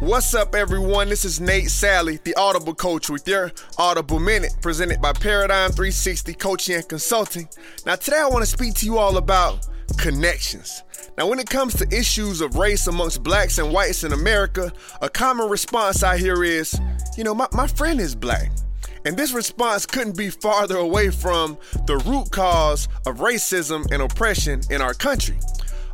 What's 0.00 0.34
up, 0.34 0.54
everyone? 0.54 1.10
This 1.10 1.26
is 1.26 1.42
Nate 1.42 1.66
Salley, 1.66 2.22
the 2.24 2.34
Audible 2.36 2.74
Coach, 2.74 3.10
with 3.10 3.28
your 3.28 3.52
Audible 3.76 4.18
Minute, 4.18 4.54
presented 4.62 5.02
by 5.02 5.12
Paradigm 5.12 5.72
360 5.72 6.32
Coaching 6.32 6.76
and 6.76 6.88
Consulting. 6.88 7.46
Now, 7.84 7.96
today 7.96 8.16
I 8.16 8.26
want 8.26 8.42
to 8.42 8.50
speak 8.50 8.72
to 8.76 8.86
you 8.86 8.96
all 8.96 9.18
about 9.18 9.68
connections. 9.98 10.84
Now, 11.18 11.28
when 11.28 11.38
it 11.38 11.50
comes 11.50 11.74
to 11.74 11.86
issues 11.94 12.40
of 12.40 12.56
race 12.56 12.86
amongst 12.86 13.22
blacks 13.22 13.58
and 13.58 13.74
whites 13.74 14.02
in 14.02 14.14
America, 14.14 14.72
a 15.02 15.10
common 15.10 15.50
response 15.50 16.02
I 16.02 16.16
hear 16.16 16.44
is, 16.44 16.80
you 17.18 17.22
know, 17.22 17.34
my, 17.34 17.48
my 17.52 17.66
friend 17.66 18.00
is 18.00 18.14
black. 18.14 18.50
And 19.04 19.18
this 19.18 19.32
response 19.32 19.84
couldn't 19.84 20.16
be 20.16 20.30
farther 20.30 20.78
away 20.78 21.10
from 21.10 21.58
the 21.86 21.98
root 21.98 22.30
cause 22.30 22.88
of 23.06 23.18
racism 23.18 23.90
and 23.92 24.00
oppression 24.00 24.62
in 24.70 24.80
our 24.80 24.94
country. 24.94 25.36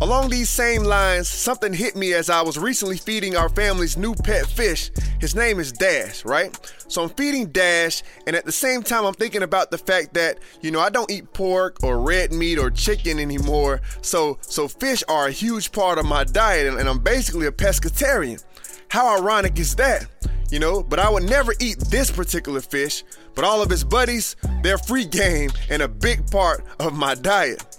Along 0.00 0.30
these 0.30 0.48
same 0.48 0.82
lines, 0.82 1.28
something 1.28 1.72
hit 1.72 1.94
me 1.94 2.14
as 2.14 2.30
I 2.30 2.42
was 2.42 2.58
recently 2.58 2.96
feeding 2.96 3.36
our 3.36 3.48
family's 3.48 3.96
new 3.96 4.14
pet 4.14 4.46
fish. 4.46 4.90
His 5.20 5.34
name 5.34 5.60
is 5.60 5.70
Dash, 5.70 6.24
right? 6.24 6.58
So 6.88 7.04
I'm 7.04 7.10
feeding 7.10 7.46
Dash, 7.52 8.02
and 8.26 8.34
at 8.34 8.44
the 8.44 8.52
same 8.52 8.82
time, 8.82 9.04
I'm 9.04 9.14
thinking 9.14 9.42
about 9.42 9.70
the 9.70 9.78
fact 9.78 10.14
that, 10.14 10.38
you 10.60 10.70
know, 10.70 10.80
I 10.80 10.88
don't 10.88 11.10
eat 11.10 11.32
pork 11.32 11.76
or 11.84 12.00
red 12.00 12.32
meat 12.32 12.58
or 12.58 12.70
chicken 12.70 13.18
anymore. 13.18 13.80
So, 14.00 14.38
so 14.40 14.66
fish 14.66 15.04
are 15.08 15.28
a 15.28 15.32
huge 15.32 15.70
part 15.72 15.98
of 15.98 16.06
my 16.06 16.24
diet, 16.24 16.66
and, 16.66 16.78
and 16.80 16.88
I'm 16.88 16.98
basically 16.98 17.46
a 17.46 17.52
pescatarian. 17.52 18.42
How 18.88 19.18
ironic 19.18 19.58
is 19.58 19.76
that? 19.76 20.06
You 20.50 20.58
know, 20.58 20.82
but 20.82 20.98
I 20.98 21.08
would 21.08 21.22
never 21.22 21.54
eat 21.60 21.78
this 21.78 22.10
particular 22.10 22.60
fish, 22.60 23.04
but 23.34 23.44
all 23.44 23.62
of 23.62 23.70
his 23.70 23.84
buddies, 23.84 24.36
they're 24.62 24.78
free 24.78 25.06
game 25.06 25.50
and 25.70 25.80
a 25.80 25.88
big 25.88 26.30
part 26.30 26.64
of 26.78 26.94
my 26.94 27.14
diet. 27.14 27.71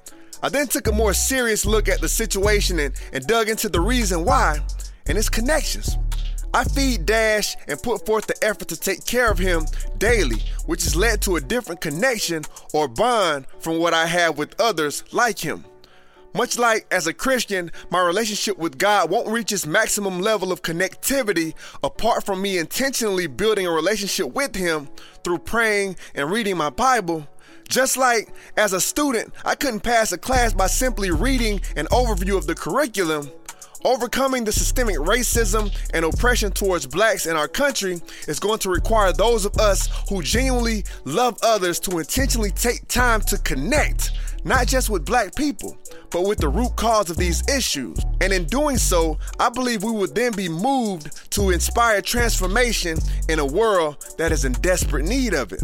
I 0.43 0.49
then 0.49 0.67
took 0.67 0.87
a 0.87 0.91
more 0.91 1.13
serious 1.13 1.65
look 1.65 1.87
at 1.87 2.01
the 2.01 2.09
situation 2.09 2.77
and, 2.77 2.93
and 3.13 3.25
dug 3.25 3.47
into 3.47 3.69
the 3.69 3.79
reason 3.79 4.25
why 4.25 4.59
and 5.05 5.17
its 5.17 5.29
connections. 5.29 5.97
I 6.53 6.65
feed 6.65 7.05
Dash 7.05 7.55
and 7.69 7.81
put 7.81 8.05
forth 8.05 8.27
the 8.27 8.43
effort 8.43 8.67
to 8.67 8.75
take 8.75 9.05
care 9.05 9.31
of 9.31 9.39
him 9.39 9.65
daily, 9.97 10.43
which 10.65 10.83
has 10.83 10.97
led 10.97 11.21
to 11.21 11.37
a 11.37 11.41
different 11.41 11.79
connection 11.79 12.43
or 12.73 12.89
bond 12.89 13.47
from 13.59 13.79
what 13.79 13.93
I 13.93 14.05
have 14.05 14.37
with 14.37 14.59
others 14.59 15.05
like 15.13 15.39
him. 15.39 15.63
Much 16.35 16.57
like 16.57 16.87
as 16.91 17.05
a 17.05 17.13
Christian, 17.13 17.71
my 17.91 18.01
relationship 18.01 18.57
with 18.57 18.77
God 18.77 19.09
won't 19.09 19.27
reach 19.29 19.51
its 19.51 19.67
maximum 19.67 20.19
level 20.19 20.51
of 20.51 20.63
connectivity 20.63 21.53
apart 21.83 22.25
from 22.25 22.41
me 22.41 22.57
intentionally 22.57 23.27
building 23.27 23.67
a 23.67 23.71
relationship 23.71 24.33
with 24.33 24.55
Him 24.55 24.89
through 25.23 25.37
praying 25.37 25.95
and 26.15 26.31
reading 26.31 26.57
my 26.57 26.71
Bible. 26.71 27.27
Just 27.73 27.97
like 27.97 28.29
as 28.55 28.73
a 28.73 28.79
student, 28.79 29.33
I 29.43 29.55
couldn't 29.55 29.79
pass 29.79 30.11
a 30.11 30.17
class 30.19 30.53
by 30.53 30.67
simply 30.67 31.09
reading 31.09 31.59
an 31.75 31.87
overview 31.87 32.37
of 32.37 32.45
the 32.45 32.53
curriculum. 32.53 33.31
Overcoming 33.83 34.43
the 34.43 34.51
systemic 34.51 34.97
racism 34.97 35.75
and 35.91 36.05
oppression 36.05 36.51
towards 36.51 36.85
blacks 36.85 37.25
in 37.25 37.35
our 37.35 37.47
country 37.47 37.99
is 38.27 38.39
going 38.39 38.59
to 38.59 38.69
require 38.69 39.11
those 39.11 39.43
of 39.43 39.57
us 39.57 39.89
who 40.07 40.21
genuinely 40.21 40.83
love 41.05 41.39
others 41.41 41.79
to 41.79 41.97
intentionally 41.97 42.51
take 42.51 42.87
time 42.89 43.21
to 43.21 43.39
connect, 43.39 44.11
not 44.43 44.67
just 44.67 44.91
with 44.91 45.03
black 45.03 45.33
people, 45.33 45.75
but 46.11 46.27
with 46.27 46.37
the 46.37 46.49
root 46.49 46.75
cause 46.75 47.09
of 47.09 47.17
these 47.17 47.41
issues. 47.49 47.97
And 48.21 48.31
in 48.31 48.45
doing 48.45 48.77
so, 48.77 49.17
I 49.39 49.49
believe 49.49 49.83
we 49.83 49.91
would 49.91 50.13
then 50.13 50.33
be 50.33 50.47
moved 50.47 51.31
to 51.31 51.49
inspire 51.49 52.03
transformation 52.03 52.99
in 53.29 53.39
a 53.39 53.45
world 53.45 53.97
that 54.19 54.31
is 54.31 54.45
in 54.45 54.51
desperate 54.51 55.05
need 55.05 55.33
of 55.33 55.51
it. 55.51 55.63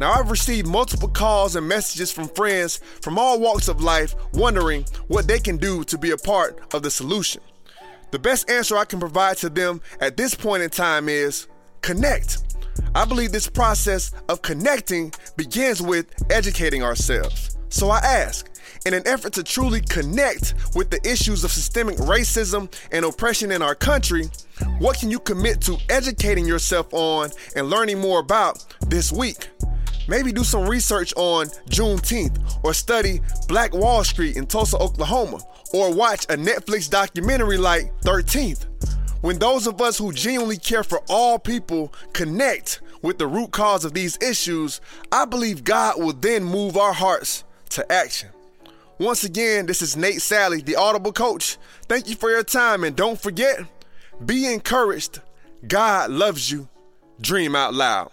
Now, 0.00 0.12
I've 0.12 0.30
received 0.30 0.68
multiple 0.68 1.08
calls 1.08 1.56
and 1.56 1.66
messages 1.66 2.12
from 2.12 2.28
friends 2.28 2.80
from 3.00 3.18
all 3.18 3.40
walks 3.40 3.66
of 3.66 3.82
life 3.82 4.14
wondering 4.32 4.84
what 5.08 5.26
they 5.26 5.40
can 5.40 5.56
do 5.56 5.82
to 5.84 5.98
be 5.98 6.12
a 6.12 6.16
part 6.16 6.72
of 6.72 6.82
the 6.82 6.90
solution. 6.90 7.42
The 8.12 8.18
best 8.18 8.48
answer 8.48 8.76
I 8.76 8.84
can 8.84 9.00
provide 9.00 9.36
to 9.38 9.50
them 9.50 9.80
at 10.00 10.16
this 10.16 10.34
point 10.34 10.62
in 10.62 10.70
time 10.70 11.08
is 11.08 11.48
connect. 11.82 12.38
I 12.94 13.04
believe 13.04 13.32
this 13.32 13.48
process 13.48 14.12
of 14.28 14.40
connecting 14.40 15.12
begins 15.36 15.82
with 15.82 16.06
educating 16.30 16.82
ourselves. 16.82 17.56
So 17.68 17.90
I 17.90 17.98
ask, 17.98 18.48
in 18.86 18.94
an 18.94 19.06
effort 19.06 19.32
to 19.34 19.42
truly 19.42 19.80
connect 19.80 20.54
with 20.74 20.90
the 20.90 21.00
issues 21.06 21.44
of 21.44 21.50
systemic 21.50 21.96
racism 21.96 22.72
and 22.92 23.04
oppression 23.04 23.50
in 23.50 23.62
our 23.62 23.74
country, 23.74 24.24
what 24.78 24.98
can 24.98 25.10
you 25.10 25.18
commit 25.18 25.60
to 25.62 25.76
educating 25.90 26.46
yourself 26.46 26.86
on 26.92 27.30
and 27.56 27.68
learning 27.68 28.00
more 28.00 28.20
about 28.20 28.64
this 28.86 29.12
week? 29.12 29.48
Maybe 30.08 30.32
do 30.32 30.42
some 30.42 30.66
research 30.66 31.12
on 31.16 31.46
Juneteenth 31.70 32.58
or 32.64 32.72
study 32.74 33.20
Black 33.46 33.74
Wall 33.74 34.02
Street 34.02 34.36
in 34.36 34.46
Tulsa, 34.46 34.78
Oklahoma, 34.78 35.38
or 35.72 35.94
watch 35.94 36.24
a 36.24 36.36
Netflix 36.36 36.88
documentary 36.88 37.58
like 37.58 37.92
13th. 38.00 38.66
When 39.20 39.38
those 39.38 39.66
of 39.66 39.80
us 39.80 39.98
who 39.98 40.12
genuinely 40.12 40.56
care 40.56 40.82
for 40.82 41.02
all 41.08 41.38
people 41.38 41.92
connect 42.14 42.80
with 43.02 43.18
the 43.18 43.26
root 43.26 43.50
cause 43.52 43.84
of 43.84 43.92
these 43.92 44.18
issues, 44.22 44.80
I 45.12 45.26
believe 45.26 45.62
God 45.62 45.98
will 45.98 46.14
then 46.14 46.42
move 46.42 46.76
our 46.76 46.92
hearts 46.92 47.44
to 47.70 47.92
action. 47.92 48.30
Once 48.98 49.24
again, 49.24 49.66
this 49.66 49.82
is 49.82 49.96
Nate 49.96 50.16
Salley, 50.18 50.64
the 50.64 50.76
Audible 50.76 51.12
Coach. 51.12 51.58
Thank 51.82 52.08
you 52.08 52.16
for 52.16 52.30
your 52.30 52.42
time, 52.42 52.82
and 52.82 52.96
don't 52.96 53.20
forget 53.20 53.60
be 54.24 54.52
encouraged. 54.52 55.20
God 55.66 56.10
loves 56.10 56.50
you. 56.50 56.68
Dream 57.20 57.54
out 57.54 57.74
loud. 57.74 58.10